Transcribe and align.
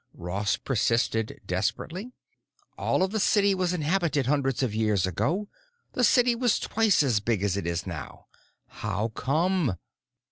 Ross 0.15 0.57
persisted 0.57 1.39
desperately. 1.45 2.11
"All 2.75 3.03
of 3.03 3.11
the 3.11 3.19
city 3.19 3.53
was 3.53 3.71
inhabited 3.71 4.25
hundreds 4.25 4.63
of 4.63 4.73
years 4.73 5.05
ago—the 5.05 6.03
city 6.03 6.33
was 6.33 6.57
twice 6.57 7.03
as 7.03 7.19
big 7.19 7.43
as 7.43 7.55
it 7.55 7.67
is 7.67 7.85
now. 7.85 8.25
How 8.65 9.09
come?" 9.09 9.77